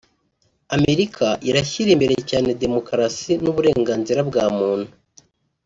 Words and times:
Amerika 0.77 1.25
irashyira 1.49 1.89
imbere 1.95 2.15
cyane 2.29 2.49
demokarasi 2.63 3.31
n’uburenganzira 3.43 4.19
bwa 4.29 4.45
muntu 4.57 4.91